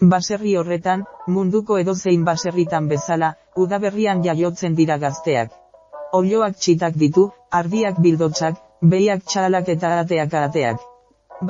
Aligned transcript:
Baserri 0.00 0.54
horretan, 0.56 1.02
munduko 1.28 1.76
edozein 1.78 2.22
baserritan 2.24 2.86
bezala, 2.88 3.34
udaberrian 3.62 4.22
jaiotzen 4.24 4.74
dira 4.78 4.96
gazteak. 5.02 5.50
Olioak 6.18 6.56
txitak 6.56 6.94
ditu, 7.02 7.24
ardiak 7.58 7.98
bildotsak, 8.06 8.56
behiak 8.94 9.26
txalak 9.28 9.68
eta 9.68 9.90
ateak 9.98 10.38
ateak. 10.40 10.80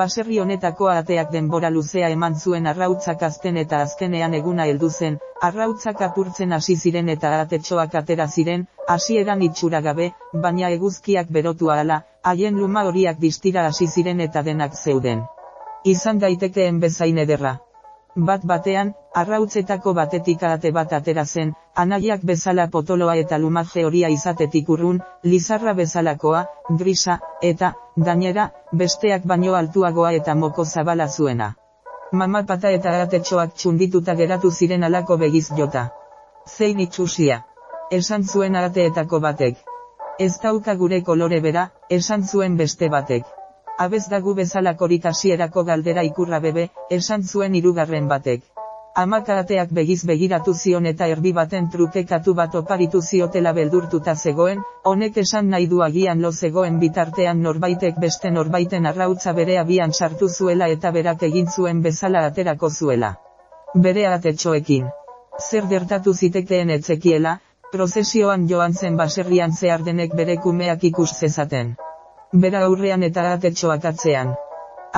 Baserri 0.00 0.40
honetako 0.40 0.90
ateak 0.94 1.30
denbora 1.30 1.70
luzea 1.70 2.10
eman 2.16 2.34
zuen 2.34 2.66
arrautzak 2.66 3.22
azten 3.22 3.56
eta 3.62 3.82
azkenean 3.86 4.34
eguna 4.40 4.66
heldu 4.66 4.90
zen, 4.90 5.20
arrautzak 5.50 6.02
apurtzen 6.08 6.52
hasi 6.58 6.76
ziren 6.76 7.08
eta 7.08 7.32
atetxoak 7.46 7.94
atera 8.02 8.26
ziren, 8.26 8.66
hasieran 8.88 9.42
itxura 9.42 9.80
gabe, 9.80 10.10
baina 10.34 10.74
eguzkiak 10.80 11.30
berotu 11.38 11.70
ahala, 11.70 12.02
haien 12.24 12.58
luma 12.58 12.84
horiak 12.90 13.22
distira 13.22 13.66
hasi 13.70 13.86
ziren 13.86 14.20
eta 14.20 14.42
denak 14.42 14.74
zeuden. 14.74 15.26
Izan 15.84 16.18
daitekeen 16.18 16.80
bezain 16.80 17.18
ederra. 17.18 17.58
Bat 18.28 18.42
batean, 18.50 18.88
arrautzetako 19.16 19.92
batetik 19.96 20.42
ate 20.48 20.70
bat 20.76 20.90
atera 20.96 21.22
zen, 21.24 21.52
anaiak 21.82 22.26
bezala 22.30 22.66
potoloa 22.74 23.14
eta 23.20 23.38
lumaje 23.44 23.84
horia 23.88 24.10
izatetik 24.14 24.68
urrun, 24.74 24.98
lizarra 25.24 25.72
bezalakoa, 25.78 26.42
grisa, 26.82 27.16
eta, 27.52 27.72
gainera, 28.10 28.50
besteak 28.82 29.24
baino 29.32 29.56
altuagoa 29.62 30.12
eta 30.18 30.34
moko 30.42 30.64
zabala 30.64 31.08
zuena. 31.08 31.48
Mama 32.12 32.44
pata 32.52 32.74
eta 32.76 32.94
atetxoak 33.06 33.56
txundituta 33.56 34.18
geratu 34.20 34.50
ziren 34.50 34.84
alako 34.84 35.16
begiz 35.24 35.46
jota. 35.56 35.88
Zein 36.58 36.86
itxusia. 36.86 37.42
Esan 37.90 38.24
zuen 38.24 38.56
arateetako 38.56 39.24
batek. 39.28 39.66
Ez 40.18 40.32
dauka 40.42 40.74
gure 40.84 41.02
kolore 41.02 41.40
bera, 41.40 41.68
esan 41.88 42.26
zuen 42.34 42.56
beste 42.56 42.88
batek 42.88 43.36
abez 43.80 44.06
dagu 44.12 44.34
bezalakorik 44.36 45.06
hasierako 45.08 45.62
galdera 45.64 46.02
ikurra 46.06 46.38
bebe, 46.44 46.66
esan 46.96 47.22
zuen 47.24 47.54
hirugarren 47.56 48.10
batek. 48.10 48.42
Amakarateak 49.02 49.70
begiz 49.78 50.02
begiratu 50.10 50.52
zion 50.62 50.88
eta 50.90 51.08
erbi 51.14 51.32
baten 51.38 51.70
trukekatu 51.74 52.34
bat 52.40 52.58
oparitu 52.60 53.00
ziotela 53.00 53.54
beldurtuta 53.58 54.14
zegoen, 54.26 54.60
honek 54.92 55.16
esan 55.24 55.48
nahi 55.54 55.70
du 55.72 55.80
agian 55.88 56.20
lo 56.20 56.32
zegoen 56.32 56.78
bitartean 56.84 57.42
norbaitek 57.48 58.00
beste 58.04 58.34
norbaiten 58.36 58.92
arrautza 58.92 59.32
bere 59.40 59.58
abian 59.64 59.96
sartu 60.00 60.28
zuela 60.28 60.68
eta 60.76 60.94
berak 61.00 61.28
egin 61.32 61.48
zuen 61.56 61.84
bezala 61.90 62.26
aterako 62.32 62.70
zuela. 62.70 63.14
Bere 63.74 64.08
atetxoekin. 64.14 64.90
Zer 65.50 65.70
gertatu 65.74 66.12
zitekeen 66.12 66.78
etzekiela, 66.80 67.38
prozesioan 67.72 68.48
joan 68.50 68.74
zen 68.74 69.04
baserrian 69.04 69.56
zehar 69.62 69.86
denek 69.92 70.18
bere 70.22 70.36
kumeak 70.48 70.84
ikus 70.90 71.14
zezaten 71.14 71.78
bera 72.32 72.60
aurrean 72.64 73.02
eta 73.02 73.24
atetxoak 73.32 73.84
atzean. 73.90 74.28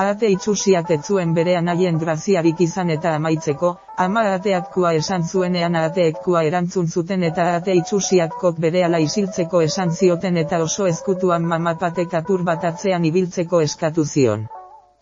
Arate 0.01 0.29
itxusiak 0.33 0.89
etzuen 0.95 1.33
bere 1.33 1.55
anaien 1.55 1.97
graziarik 2.01 2.61
izan 2.65 2.89
eta 2.89 3.13
amaitzeko, 3.15 3.71
ama 4.05 4.21
arateak 4.21 4.71
kua 4.73 4.93
esan 4.93 5.23
zuenean 5.23 5.75
arateek 5.75 6.19
kua 6.25 6.43
erantzun 6.43 6.87
zuten 6.87 7.23
eta 7.23 7.43
arate 7.49 7.73
itxusiak 7.79 8.37
kok 8.41 8.59
bere 8.59 8.83
ala 8.85 8.99
isiltzeko 8.99 9.61
esan 9.61 9.91
zioten 9.91 10.37
eta 10.37 10.61
oso 10.63 10.87
ezkutuan 10.87 11.45
mamapatek 11.53 12.13
apur 12.21 12.43
bat 12.43 12.65
atzean 12.71 13.05
ibiltzeko 13.05 13.61
eskatu 13.61 14.05
zion. 14.05 14.47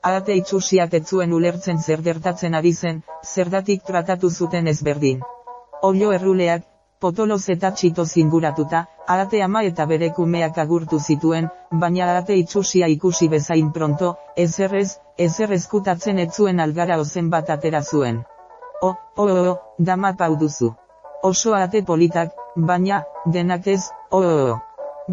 Arate 0.02 0.36
itxusiak 0.36 0.94
etzuen 0.94 1.34
ulertzen 1.34 1.80
zer 1.80 2.02
gertatzen 2.02 2.56
ari 2.56 2.74
zen, 2.74 3.04
zerdatik 3.24 3.84
tratatu 3.84 4.30
zuten 4.30 4.68
ezberdin. 4.68 5.20
Olio 5.84 6.12
erruleak, 6.12 6.64
potoloz 7.00 7.44
eta 7.50 7.72
txito 7.72 8.06
zinguratuta, 8.06 8.86
arate 9.08 9.42
ama 9.44 9.64
eta 9.64 9.86
bere 9.86 10.12
kumeak 10.14 10.58
agurtu 10.64 11.00
zituen, 11.00 11.50
baina 11.84 12.10
arate 12.10 12.38
itxusia 12.42 12.88
ikusi 12.88 13.30
bezain 13.30 13.72
pronto, 13.72 14.16
ezerrez, 14.36 14.98
ezerrez 15.18 15.66
kutatzen 15.68 16.20
etzuen 16.20 16.60
algara 16.60 17.00
ozen 17.00 17.30
bat 17.30 17.50
atera 17.50 17.82
zuen. 17.82 18.24
O, 18.82 18.90
o, 18.90 19.24
o, 19.24 19.38
o, 19.52 19.58
dama 19.78 20.16
pau 20.18 20.36
duzu. 20.36 20.74
Oso 21.24 21.54
arate 21.54 21.84
politak, 21.86 22.34
baina, 22.56 23.04
denak 23.26 23.68
ez, 23.68 23.82
o, 24.10 24.20
o, 24.20 24.52
o 24.52 24.60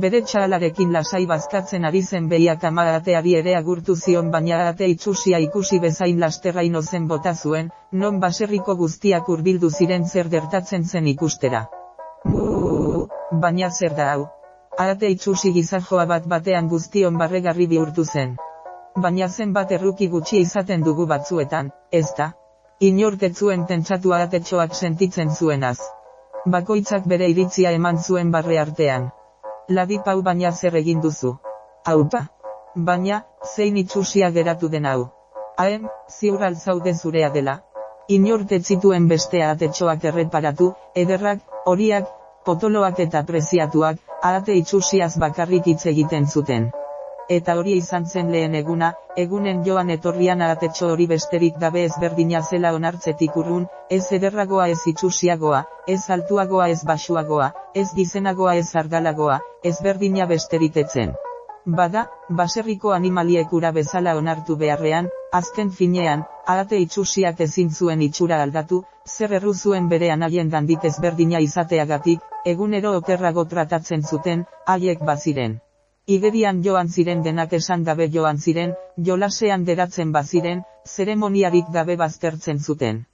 bere 0.03 0.21
txalarekin 0.31 0.93
lasai 0.93 1.25
bazkatzen 1.31 1.87
ari 1.89 2.03
zen 2.03 2.29
behiak 2.33 2.65
amagateari 2.71 3.35
ere 3.41 3.55
agurtu 3.61 3.97
zion 3.97 4.31
baina 4.35 4.61
ate 4.69 4.91
itxusia 4.95 5.41
ikusi 5.47 5.81
bezain 5.87 6.21
lasterra 6.21 6.63
inozen 6.69 7.09
bota 7.09 7.35
zuen, 7.35 7.73
non 7.93 8.21
baserriko 8.21 8.77
guztiak 8.85 9.29
urbildu 9.29 9.71
ziren 9.71 10.07
zer 10.07 10.29
gertatzen 10.37 10.85
zen 10.85 11.13
ikustera. 11.17 11.67
Baina 13.31 13.71
zer 13.71 13.95
da 13.95 14.13
hau? 14.13 14.27
Arate 14.79 15.09
itxusi 15.11 15.53
gizajoa 15.53 16.07
bat 16.07 16.27
batean 16.33 16.69
guztion 16.69 17.19
barregarri 17.19 17.67
bihurtu 17.67 18.05
zen. 18.05 18.37
Baina 18.97 19.29
zen 19.29 19.53
bat 19.53 19.73
erruki 19.73 20.09
gutxi 20.09 20.41
izaten 20.41 20.83
dugu 20.83 21.07
batzuetan, 21.07 21.71
ez 21.93 22.07
da? 22.17 22.33
Inortetzuen 22.81 23.67
pentsatu 23.67 24.13
aratetxoak 24.15 24.75
sentitzen 24.75 25.31
zuenaz. 25.31 25.79
Bakoitzak 26.47 27.07
bere 27.13 27.29
iritzia 27.29 27.73
eman 27.73 27.99
zuen 27.99 28.31
barre 28.31 28.59
artean. 28.59 29.09
Ladi 29.69 29.99
pau 30.05 30.21
baina 30.23 30.53
zer 30.53 30.77
egin 30.77 31.01
duzu. 31.01 31.37
Aupa. 31.85 32.27
Baina, 32.75 33.25
zein 33.55 33.77
itxusia 33.77 34.31
geratu 34.31 34.69
den 34.69 34.87
hau. 34.87 35.09
Haen, 35.59 35.89
ziur 36.09 36.43
alzaude 36.43 36.95
zurea 36.95 37.31
dela. 37.31 37.59
Inorte 38.09 38.61
zituen 38.61 39.09
bestea 39.09 39.51
atetxoak 39.51 40.05
erreparatu, 40.05 40.73
ederrak, 40.95 41.43
horiak, 41.67 42.07
potoloak 42.49 43.05
eta 43.07 43.25
preziatuak, 43.31 44.03
arate 44.33 44.59
itxusiaz 44.65 45.15
bakarrik 45.29 45.73
hitz 45.73 45.85
egiten 45.95 46.27
zuten 46.27 46.71
eta 47.29 47.55
hori 47.61 47.75
izan 47.79 48.07
zen 48.07 48.31
lehen 48.33 48.55
eguna, 48.59 48.93
egunen 49.23 49.61
joan 49.67 49.91
etorrian 49.95 50.43
aratetxo 50.45 50.89
hori 50.93 51.07
besterik 51.11 51.59
gabe 51.65 51.85
ezberdina 51.89 52.41
zela 52.43 52.73
onartzetik 52.77 53.37
urrun, 53.37 53.67
ez 53.91 54.05
ederragoa 54.19 54.69
ez 54.75 54.81
itxusiagoa, 54.93 55.63
ez 55.87 56.01
altuagoa 56.17 56.69
ez 56.75 56.81
basuagoa, 56.91 57.53
ez 57.75 57.89
dizenagoa 58.01 58.57
ez 58.63 58.69
argalagoa, 58.83 59.41
ezberdina 59.73 60.27
besterik 60.27 60.77
etzen. 60.85 61.15
Bada, 61.79 62.07
baserriko 62.31 62.95
animaliek 62.97 63.53
ura 63.53 63.73
bezala 63.77 64.17
onartu 64.17 64.57
beharrean, 64.57 65.11
azken 65.33 65.71
finean, 65.71 66.25
arate 66.47 66.79
itxusiak 66.81 67.41
ezin 67.47 67.71
zuen 67.71 68.03
itxura 68.07 68.43
aldatu, 68.43 68.83
zer 69.07 69.33
erru 69.39 69.55
zuen 69.55 69.89
bere 69.89 70.11
anaien 70.15 70.51
dandik 70.51 70.85
ezberdina 70.91 71.41
izateagatik, 71.45 72.21
egunero 72.53 72.95
okerrago 73.01 73.45
tratatzen 73.55 74.03
zuten, 74.03 74.45
haiek 74.67 75.05
baziren. 75.11 75.59
Igerian 76.17 76.63
joan 76.65 76.89
ziren 76.89 77.23
denak 77.23 77.53
esan 77.59 77.85
gabe 77.85 78.09
joan 78.13 78.39
ziren, 78.39 78.75
jolasean 79.09 79.65
deratzen 79.65 80.13
baziren, 80.13 80.63
zeremoniarik 80.87 81.69
gabe 81.75 81.97
baztertzen 82.03 82.63
zuten. 82.65 83.05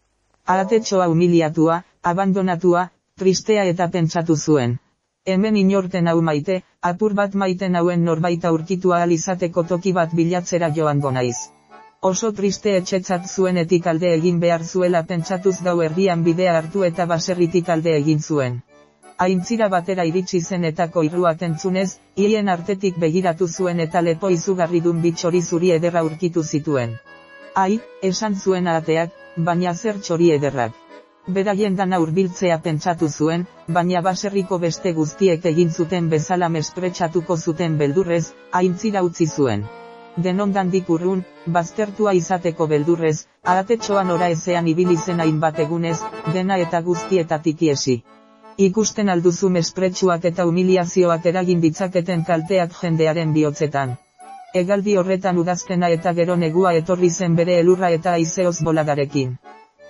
Aratetxoa 0.54 1.08
humiliatua, 1.10 1.80
abandonatua, 2.12 2.88
tristea 3.18 3.64
eta 3.72 3.88
pentsatu 3.96 4.36
zuen. 4.36 4.78
Hemen 5.26 5.56
inorten 5.56 6.06
hau 6.12 6.20
maite, 6.22 6.60
apur 6.92 7.14
bat 7.18 7.34
maiten 7.42 7.76
hauen 7.80 8.04
norbait 8.04 8.44
aurkitu 8.44 8.92
alizateko 8.92 9.64
toki 9.74 9.92
bat 9.98 10.14
bilatzera 10.14 10.70
joan 10.78 11.00
gonaiz. 11.00 11.38
Oso 12.10 12.32
triste 12.36 12.76
etxetzat 12.82 13.26
zuenetik 13.32 13.86
alde 13.94 14.12
egin 14.20 14.38
behar 14.44 14.64
zuela 14.64 15.02
pentsatuz 15.14 15.56
gau 15.70 15.80
erdian 15.88 16.22
bidea 16.28 16.58
hartu 16.60 16.84
eta 16.92 17.10
baserritik 17.16 17.74
alde 17.76 17.98
egin 18.02 18.24
zuen 18.30 18.62
aintzira 19.18 19.68
batera 19.68 20.04
iritsi 20.04 20.40
zen 20.40 20.64
eta 20.64 20.88
entzunez, 21.40 21.98
hien 22.16 22.48
artetik 22.48 22.96
begiratu 22.98 23.48
zuen 23.48 23.80
eta 23.80 24.00
lepo 24.00 24.30
izugarri 24.30 24.80
dun 24.80 25.00
bitxori 25.02 25.42
zuri 25.42 25.70
ederra 25.70 26.02
urkitu 26.04 26.42
zituen. 26.42 26.96
Ai, 27.54 27.80
esan 28.02 28.34
zuen 28.34 28.66
ateak, 28.66 29.10
baina 29.36 29.74
zer 29.74 30.00
txori 30.00 30.30
ederrak. 30.32 30.72
Beraien 31.26 31.76
dana 31.76 32.00
urbiltzea 32.00 32.58
pentsatu 32.58 33.08
zuen, 33.08 33.46
baina 33.68 34.02
baserriko 34.02 34.58
beste 34.58 34.92
guztiek 34.92 35.46
egin 35.46 35.70
zuten 35.70 36.10
bezala 36.10 36.48
mespretsatuko 36.48 37.36
zuten 37.36 37.78
beldurrez, 37.78 38.34
aintzira 38.52 39.02
utzi 39.02 39.26
zuen. 39.26 39.64
Denondan 40.16 40.68
dikurrun, 40.70 41.22
baztertua 41.54 42.12
izateko 42.14 42.66
beldurrez, 42.70 43.26
aratetxoan 43.52 44.10
ora 44.16 44.28
ezean 44.34 44.68
ibili 44.72 44.96
zen 44.96 45.20
hainbat 45.20 45.58
egunez, 45.64 45.96
dena 46.36 46.58
eta 46.64 46.80
guztietatik 46.88 47.62
iesi. 47.68 47.96
Ikusten 48.66 49.08
alduzu 49.14 49.50
mespretsuak 49.50 50.28
eta 50.30 50.46
humiliazioak 50.46 51.26
eragin 51.26 51.64
ditzaketen 51.64 52.22
kalteak 52.28 52.76
jendearen 52.82 53.32
bihotzetan. 53.34 53.96
Egaldi 54.60 54.94
horretan 55.00 55.40
udazkena 55.42 55.88
eta 55.96 56.12
gero 56.20 56.36
negua 56.36 56.72
etorri 56.80 57.10
zen 57.10 57.34
bere 57.40 57.58
elurra 57.64 57.90
eta 57.96 58.12
aizeoz 58.20 58.60
boladarekin. 58.68 59.32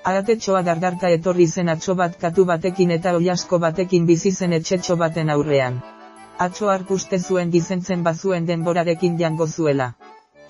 Aratetxoa 0.04 0.62
dardarka 0.62 1.10
etorri 1.18 1.46
zen 1.46 1.68
atxo 1.74 1.94
bat 2.00 2.16
katu 2.24 2.46
batekin 2.52 2.96
eta 2.96 3.12
oiasko 3.18 3.58
batekin 3.58 4.06
bizi 4.06 4.32
zen 4.32 4.56
etxetxo 4.60 4.96
baten 4.96 5.34
aurrean. 5.36 5.78
Atxo 6.48 6.72
arkuste 6.78 7.20
zuen 7.20 7.52
gizentzen 7.52 8.02
bazuen 8.08 8.48
denborarekin 8.48 9.20
jango 9.20 9.46
zuela. 9.46 9.92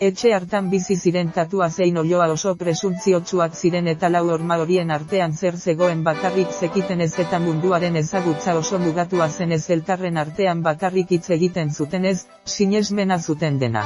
Etxe 0.03 0.33
hartan 0.35 0.71
bizi 0.71 0.97
ziren 0.97 1.29
tatua 1.35 1.69
zein 1.71 1.99
olioa 2.01 2.27
oso 2.33 2.55
presuntziotsuak 2.59 3.53
ziren 3.55 3.87
eta 3.93 4.09
lau 4.11 4.25
orma 4.37 4.57
horien 4.59 4.91
artean 4.91 5.33
zer 5.33 5.57
zegoen 5.57 6.03
bakarrik 6.09 6.51
zekiten 6.51 7.01
ez 7.01 7.13
eta 7.25 7.39
munduaren 7.39 7.97
ezagutza 7.97 8.57
oso 8.59 8.79
mugatua 8.79 9.29
zen 9.29 9.53
ez 9.53 9.71
elkarren 9.71 10.17
artean 10.17 10.63
bakarrik 10.63 11.13
hitz 11.13 11.31
egiten 11.39 11.71
zutenez, 11.71 12.27
sinesmena 12.45 13.19
zuten 13.21 13.59
dena. 13.59 13.85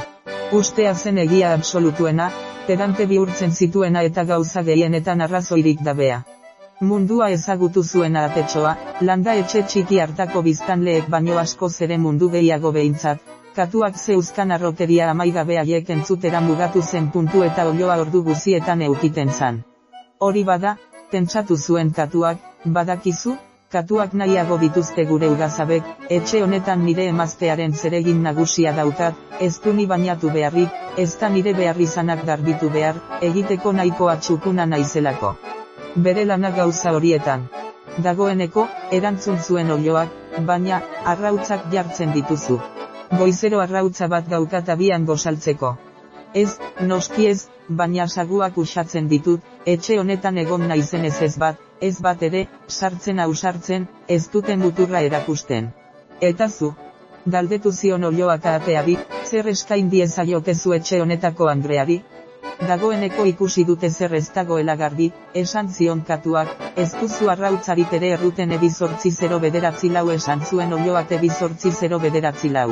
Ustea 0.52 0.94
zen 0.94 1.18
egia 1.18 1.52
absolutuena, 1.52 2.30
pedante 2.66 3.06
bihurtzen 3.06 3.52
zituena 3.52 4.02
eta 4.02 4.24
gauza 4.24 4.62
gehienetan 4.62 5.20
arrazoirik 5.20 5.84
dabea. 5.84 6.22
Mundua 6.80 7.28
ezagutu 7.34 7.82
zuen 7.84 8.16
atetxoa, 8.16 8.76
landa 9.02 9.34
etxe 9.34 9.62
txiki 9.62 10.00
hartako 10.00 10.42
biztanleek 10.42 11.08
baino 11.10 11.38
asko 11.38 11.68
zere 11.68 11.98
mundu 11.98 12.30
gehiago 12.30 12.72
behintzat, 12.72 13.20
katuak 13.58 13.96
zeuzkan 13.98 14.52
arroteria 14.54 15.06
amaigabea 15.10 15.62
entzutera 15.94 16.40
mugatu 16.40 16.82
zen 16.82 17.10
puntu 17.14 17.42
eta 17.46 17.64
olioa 17.70 17.96
ordu 18.02 18.22
guzietan 18.28 18.82
eukiten 18.88 19.32
zan. 19.38 19.58
Hori 20.20 20.44
bada, 20.44 20.76
pentsatu 21.10 21.56
zuen 21.56 21.90
katuak, 21.96 22.38
badakizu, 22.76 23.34
katuak 23.72 24.14
nahiago 24.20 24.58
dituzte 24.62 25.04
gure 25.10 25.30
ugazabek, 25.34 25.90
etxe 26.18 26.42
honetan 26.42 26.84
nire 26.84 27.08
emaztearen 27.14 27.74
zeregin 27.74 28.22
nagusia 28.28 28.72
daukat, 28.78 29.18
ez 29.40 29.54
du 29.64 29.72
ni 29.72 29.86
bainatu 29.86 30.30
beharrik, 30.38 30.78
ez 30.96 31.10
da 31.18 31.28
nire 31.28 31.54
beharrizanak 31.58 32.24
garbitu 32.30 32.70
behar, 32.78 33.02
egiteko 33.32 33.72
nahiko 33.72 34.08
atxukuna 34.14 34.66
naizelako. 34.66 35.34
Bere 36.08 36.24
lana 36.30 36.54
gauza 36.62 36.94
horietan. 36.94 37.48
Dagoeneko, 38.08 38.68
erantzun 39.02 39.38
zuen 39.42 39.78
olioak, 39.78 40.18
baina, 40.46 40.82
arrautzak 41.14 41.72
jartzen 41.72 42.14
dituzu 42.14 42.60
goizero 43.16 43.60
arrautza 43.60 44.08
bat 44.08 44.28
gaukat 44.28 44.68
abian 44.68 45.04
gozaltzeko. 45.08 45.76
Ez, 46.34 46.58
noski 46.80 47.26
ez, 47.26 47.48
baina 47.68 48.06
saguak 48.08 48.58
usatzen 48.58 49.08
ditut, 49.08 49.40
etxe 49.66 49.98
honetan 49.98 50.38
egon 50.38 50.66
naizen 50.68 51.04
ez 51.04 51.16
ez 51.22 51.36
bat, 51.38 51.56
ez 51.80 51.96
bat 52.00 52.22
ere, 52.22 52.46
sartzen 52.68 53.20
ausartzen, 53.24 53.88
ez 54.08 54.28
duten 54.32 54.60
muturra 54.60 55.00
erakusten. 55.08 55.70
Eta 56.20 56.48
zu, 56.48 56.74
galdetu 57.26 57.72
zion 57.72 58.04
olioak 58.04 58.46
ateari, 58.46 58.98
zer 59.24 59.48
eskain 59.54 59.88
diezaiokezu 59.90 60.74
etxe 60.76 61.00
honetako 61.00 61.48
Andreari, 61.48 62.02
dagoeneko 62.68 63.24
ikusi 63.30 63.64
dute 63.64 63.90
zer 63.90 64.14
ez 64.18 64.26
dagoela 64.34 64.76
garbi, 64.76 65.10
esan 65.42 65.68
zion 65.76 66.00
katuak, 66.08 66.54
ez 66.76 66.90
duzu 67.00 67.30
arrautzarit 67.34 67.92
ere 68.00 68.12
erruten 68.18 68.52
ebizortzi 68.58 69.10
zero 69.10 69.38
bederatzi 69.44 69.92
lau 69.96 70.08
esan 70.16 70.44
zuen 70.50 70.72
olioak 70.80 71.12
ebizortzi 71.18 71.72
zero 71.72 71.98
bederatzi 72.06 72.50
lau. 72.58 72.70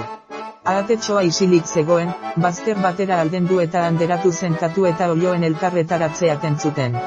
Aratetxoa 0.66 1.22
isilik 1.22 1.66
zegoen, 1.66 2.10
bazter 2.46 2.82
batera 2.88 3.20
aldendu 3.24 3.60
eta 3.66 3.86
handeratu 3.86 4.32
zen 4.32 4.58
katu 4.64 4.90
eta 4.90 5.12
olioen 5.12 5.46
elkarretaratzeak 5.52 6.50
entzuten. 6.50 6.98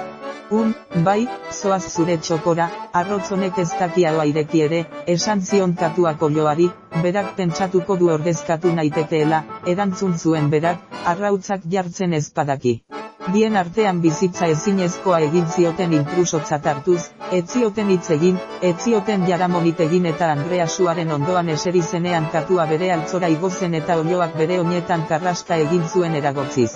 Un, 0.51 0.71
bai, 1.05 1.27
zoaz 1.53 1.83
zure 1.93 2.15
txokora, 2.17 2.65
arrotzonek 2.99 3.59
ez 3.61 3.67
dakiadoa 3.79 4.23
ireki 4.31 4.61
ere, 4.65 4.79
esan 5.13 5.43
zion 5.45 5.75
katuak 5.77 6.23
olioari, 6.25 6.65
berak 7.03 7.35
pentsatuko 7.37 7.97
du 7.99 8.09
ordezkatu 8.13 8.71
naitekeela, 8.79 9.43
erantzun 9.73 10.15
zuen 10.17 10.49
berak, 10.49 10.81
arrautzak 11.13 11.67
jartzen 11.75 12.17
ezpadaki. 12.17 12.79
Bien 13.29 13.59
artean 13.61 13.99
bizitza 14.01 14.47
ezinezkoa 14.49 15.19
egin 15.27 15.45
zioten 15.55 15.93
intrusotzat 15.93 16.65
hartuz, 16.71 17.01
etzioten 17.39 17.91
hitz 17.93 18.09
egin, 18.15 18.39
etzioten 18.71 19.27
jaramonit 19.29 19.83
egin 19.85 20.07
eta 20.13 20.31
Andrea 20.37 20.65
Suaren 20.67 21.11
ondoan 21.19 21.53
eseri 21.57 21.83
zenean 21.83 22.31
katua 22.33 22.65
bere 22.73 22.89
altzora 22.95 23.29
igozen 23.35 23.77
eta 23.83 23.99
olioak 24.01 24.33
bere 24.41 24.57
oinetan 24.63 25.05
karraska 25.13 25.61
egin 25.67 25.85
zuen 25.93 26.17
eragotziz. 26.23 26.71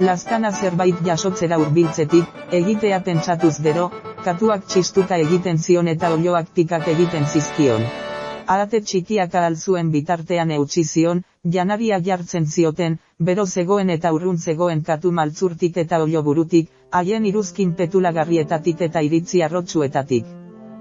Lazkana 0.00 0.48
zerbait 0.50 1.00
jasotzera 1.04 1.58
hurbiltzetik, 1.60 2.28
egitea 2.58 3.00
pentsatuz 3.08 3.56
gero, 3.64 3.82
katuak 4.24 4.62
txistuka 4.72 5.18
egiten 5.24 5.58
zion 5.60 5.90
eta 5.92 6.08
olioak 6.14 6.48
pikak 6.56 6.88
egiten 6.92 7.26
zizkion. 7.26 7.84
Arate 8.54 8.80
txikiak 8.80 9.36
zuen 9.56 9.90
bitartean 9.90 10.50
eutsi 10.56 10.84
zion, 10.84 11.22
janaria 11.44 12.00
jartzen 12.00 12.46
zioten, 12.46 12.98
bero 13.18 13.46
zegoen 13.46 13.90
eta 13.90 14.12
urrun 14.12 14.38
zegoen 14.38 14.82
katu 14.82 15.12
maltzurtik 15.12 15.76
eta 15.76 16.00
olio 16.02 16.22
burutik, 16.22 16.70
haien 16.90 17.26
iruzkin 17.26 17.74
petulagarrietatik 17.74 18.80
eta 18.80 19.00
iritzi 19.02 19.42
arrotsuetatik. 19.42 20.24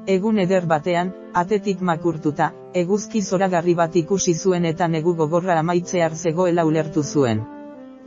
Egun 0.07 0.39
eder 0.39 0.65
batean, 0.65 1.11
atetik 1.33 1.81
makurtuta, 1.81 2.53
eguzki 2.73 3.21
zoragarri 3.21 3.75
bat 3.75 3.95
ikusi 3.95 4.33
zuen 4.33 4.65
eta 4.65 4.87
negu 4.87 5.13
gogorra 5.13 5.59
amaitzear 5.59 6.15
zegoela 6.15 6.65
ulertu 6.65 7.03
zuen. 7.03 7.58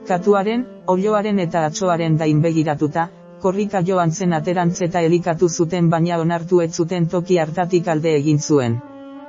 Katuaren, 0.06 0.62
olioaren 0.90 1.38
eta 1.38 1.60
atxoaren 1.68 2.16
dain 2.18 2.40
begiratuta, 2.42 3.08
korrika 3.42 3.82
joan 3.86 4.10
zen 4.10 4.32
aterantz 4.38 4.80
eta 4.86 5.00
elikatu 5.08 5.48
zuten 5.48 5.90
baina 5.90 6.16
onartu 6.22 6.60
ez 6.64 6.72
zuten 6.74 7.06
toki 7.12 7.38
hartatik 7.42 7.90
alde 7.94 8.14
egin 8.20 8.40
zuen. 8.40 8.80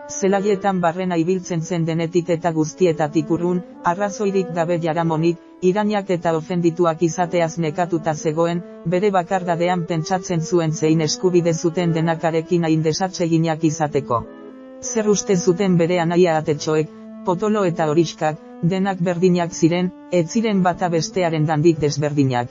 Zelaietan 0.09 0.79
barrena 0.81 1.17
ibiltzen 1.21 1.61
zen 1.61 1.85
denetik 1.85 2.29
eta 2.35 2.51
guztietatik 2.55 3.29
urrun, 3.31 3.61
arrazoirik 3.91 4.49
gabe 4.55 4.77
jaramonik, 4.85 5.37
irainak 5.69 6.09
eta 6.15 6.33
ofendituak 6.37 7.03
izateaz 7.07 7.51
nekatuta 7.65 8.13
zegoen, 8.13 8.61
bere 8.95 9.11
bakardadean 9.15 9.85
pentsatzen 9.91 10.41
zuen 10.41 10.73
zein 10.73 11.01
eskubide 11.05 11.53
zuten 11.53 11.93
denakarekin 11.93 12.65
hain 12.65 12.81
desatseginak 12.89 13.63
izateko. 13.69 14.23
Zer 14.81 15.09
uste 15.15 15.37
zuten 15.37 15.77
bere 15.77 15.99
anaia 15.99 16.37
atetxoek, 16.37 16.89
potolo 17.25 17.63
eta 17.69 17.87
horiskak, 17.93 18.41
denak 18.63 19.01
berdinak 19.03 19.53
ziren, 19.53 19.91
ez 20.11 20.25
ziren 20.31 20.63
bata 20.63 20.89
bestearen 20.89 21.45
dandik 21.45 21.79
desberdinak. 21.83 22.49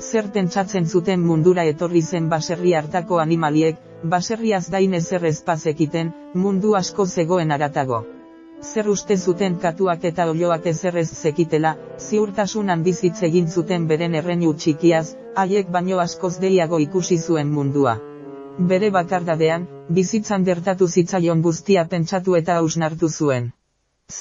Zer 0.00 0.30
pentsatzen 0.34 0.86
zuten 0.88 1.20
mundura 1.26 1.64
etorri 1.72 2.02
zen 2.02 2.28
baserri 2.32 2.72
hartako 2.78 3.20
animaliek, 3.24 3.76
baserriaz 4.14 4.64
gain 4.70 4.94
ezer 4.98 5.24
ezpazekiten, 5.30 6.10
mundu 6.34 6.74
asko 6.80 7.06
zegoen 7.06 7.52
aratago. 7.58 8.02
Zer 8.62 8.88
uste 8.88 9.16
zuten 9.16 9.58
katuak 9.62 10.04
eta 10.10 10.28
olioak 10.30 10.66
ezerrez 10.72 11.08
zekitela, 11.10 11.76
ziurtasun 11.98 12.70
handizitz 12.70 13.22
egin 13.28 13.48
zuten 13.48 13.86
beren 13.86 14.14
erreinu 14.14 14.54
txikiaz, 14.54 15.06
haiek 15.36 15.70
baino 15.76 15.98
askoz 15.98 16.36
deiago 16.44 16.78
ikusi 16.78 17.18
zuen 17.18 17.50
mundua. 17.50 17.98
Bere 18.72 18.90
bakardadean, 18.90 19.66
bizitzan 19.88 20.44
dertatu 20.44 20.88
zitzaion 20.88 21.42
guztia 21.42 21.84
pentsatu 21.96 22.38
eta 22.42 22.60
hausnartu 22.60 23.08
zuen. 23.08 23.50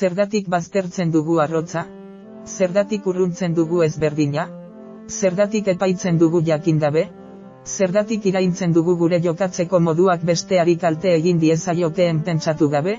Zerdatik 0.02 0.48
baztertzen 0.50 1.12
dugu 1.14 1.36
arrotza? 1.44 1.82
Zerdatik 2.52 3.06
urruntzen 3.12 3.54
dugu 3.58 3.84
ezberdina? 3.86 4.48
Zerdatik 5.18 5.70
epaitzen 5.76 6.18
dugu 6.24 6.42
jakindabe? 6.48 7.04
Zerdatik 7.76 8.26
iraintzen 8.32 8.74
dugu 8.80 8.96
gure 9.04 9.22
jokatzeko 9.28 9.84
moduak 9.90 10.26
besteari 10.32 10.76
kalte 10.86 11.14
egin 11.20 11.44
diezaiokeen 11.46 12.24
pentsatu 12.32 12.72
gabe? 12.74 12.98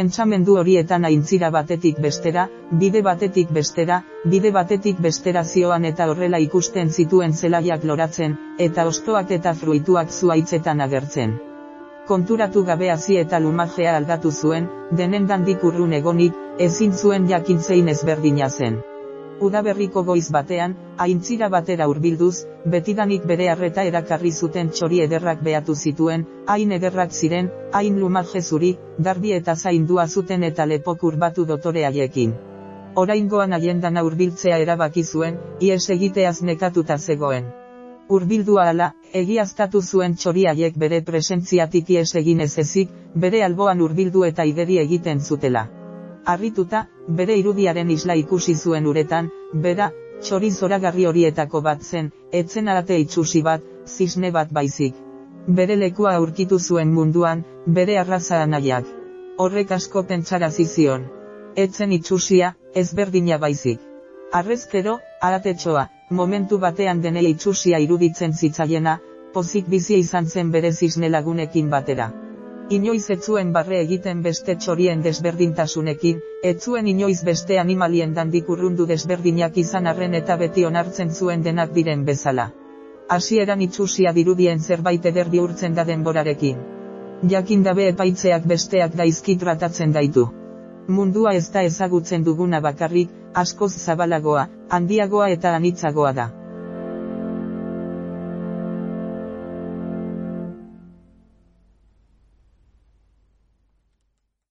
Pentsamendu 0.00 0.58
horietan 0.64 1.06
aintzira 1.12 1.54
batetik 1.60 2.02
bestera, 2.08 2.48
bide 2.82 3.06
batetik 3.06 3.54
bestera, 3.62 4.02
bide 4.34 4.50
batetik 4.60 4.98
bestera 5.08 5.44
zioan 5.44 5.86
eta 5.94 6.10
horrela 6.10 6.42
ikusten 6.50 6.90
zituen 6.90 7.38
zelaiak 7.42 7.86
loratzen, 7.92 8.38
eta 8.58 8.90
ostoak 8.90 9.36
eta 9.38 9.54
fruituak 9.62 10.10
zuaitzetan 10.10 10.88
agertzen 10.90 11.38
konturatu 12.06 12.64
gabe 12.64 12.90
hasi 12.90 13.16
eta 13.22 13.40
lumajea 13.42 13.96
aldatu 14.00 14.30
zuen, 14.30 14.68
denendandik 15.00 15.64
urrun 15.64 15.92
egonik, 15.98 16.34
ezin 16.58 16.92
zuen 16.92 17.26
jakintzein 17.28 17.88
ezberdina 17.94 18.48
zen. 18.48 18.78
Udaberriko 19.46 20.02
goiz 20.02 20.30
batean, 20.32 20.74
aintzira 21.04 21.50
batera 21.52 21.88
hurbilduz, 21.90 22.46
betidanik 22.74 23.26
bere 23.32 23.50
harreta 23.52 23.84
erakarri 23.90 24.32
zuten 24.32 24.70
txori 24.70 25.02
ederrak 25.04 25.42
behatu 25.48 25.74
zituen, 25.74 26.24
hain 26.54 26.72
ederrak 26.78 27.12
ziren, 27.12 27.50
hain 27.72 28.00
lumaje 28.00 28.40
zuri, 28.40 28.72
garbi 28.98 29.34
eta 29.40 29.56
zaindua 29.56 30.06
zuten 30.08 30.42
eta 30.50 30.64
lepok 30.64 31.04
batu 31.26 31.44
dotore 31.44 31.84
haiekin. 31.84 32.32
Oraingoan 32.96 33.52
haiendan 33.52 34.00
hurbiltzea 34.00 34.56
erabaki 34.64 35.04
zuen, 35.04 35.38
ies 35.60 35.90
egiteaz 35.90 36.40
nekatuta 36.42 36.96
zegoen. 36.96 37.65
Urbildu 38.08 38.58
ala, 38.62 38.92
egiaztatu 39.18 39.80
zuen 39.82 40.12
txoriaiek 40.14 40.76
bere 40.78 41.00
presentziatik 41.06 41.88
ies 41.90 42.12
egin 42.20 42.40
ez 42.44 42.52
ezik, 42.62 42.90
bere 43.24 43.40
alboan 43.46 43.80
urbildu 43.82 44.22
eta 44.28 44.44
ideri 44.46 44.78
egiten 44.82 45.20
zutela. 45.20 45.64
Arrituta, 46.34 46.84
bere 47.20 47.36
irudiaren 47.40 47.90
isla 47.90 48.14
ikusi 48.20 48.54
zuen 48.54 48.86
uretan, 48.86 49.30
bera, 49.66 49.90
txori 50.22 50.52
zoragarri 50.52 51.06
horietako 51.10 51.62
bat 51.66 51.82
zen, 51.82 52.12
etzen 52.42 52.68
arate 52.68 53.00
itxusi 53.02 53.42
bat, 53.42 53.66
zisne 53.86 54.30
bat 54.38 54.54
baizik. 54.60 54.94
Bere 55.58 55.76
lekua 55.82 56.14
aurkitu 56.20 56.60
zuen 56.60 56.94
munduan, 56.94 57.42
bere 57.66 57.98
arraza 57.98 58.40
anaiak. 58.42 58.86
Horrek 59.38 59.74
asko 59.80 60.04
pentsara 60.06 60.50
zizion. 60.50 61.10
Etzen 61.56 61.92
itxusia, 61.98 62.54
ezberdina 62.74 63.38
baizik. 63.38 63.82
Arrezkero, 64.32 64.98
aratetxoa, 65.22 65.88
momentu 66.10 66.58
batean 66.58 67.00
denei 67.02 67.26
itxusia 67.30 67.78
iruditzen 67.82 68.32
zitzaiena, 68.32 68.98
pozik 69.34 69.66
bizi 69.68 69.98
izan 69.98 70.26
zen 70.26 70.50
bere 70.50 70.72
zizne 70.72 71.08
lagunekin 71.10 71.70
batera. 71.70 72.12
Inoiz 72.70 73.10
etzuen 73.10 73.52
barre 73.52 73.80
egiten 73.80 74.22
beste 74.22 74.56
txorien 74.56 75.02
desberdintasunekin, 75.02 76.20
etzuen 76.42 76.86
inoiz 76.92 77.22
beste 77.24 77.58
animalien 77.62 78.14
dandik 78.14 78.48
urrundu 78.50 78.86
desberdinak 78.86 79.58
izan 79.62 79.86
arren 79.86 80.14
eta 80.14 80.36
beti 80.36 80.64
onartzen 80.64 81.10
zuen 81.10 81.42
denak 81.42 81.74
diren 81.74 82.04
bezala. 82.04 82.50
Hasieran 83.08 83.60
itxusia 83.62 84.12
dirudien 84.12 84.58
zerbait 84.58 85.06
eder 85.06 85.30
bihurtzen 85.30 85.74
da 85.74 85.84
denborarekin. 85.84 86.58
Jakin 87.30 87.62
dabe 87.62 87.86
epaitzeak 87.92 88.46
besteak 88.46 88.96
gaizki 88.96 89.36
tratatzen 89.36 89.92
daitu. 89.92 90.26
Mundua 90.88 91.32
ez 91.34 91.46
da 91.50 91.62
ezagutzen 91.66 92.24
duguna 92.26 92.60
bakarrik, 92.62 93.10
askoz 93.34 93.72
zabalagoa, 93.74 94.46
handiagoa 94.70 95.28
eta 95.34 95.54
anitzagoa 95.58 96.12
da. 96.18 96.26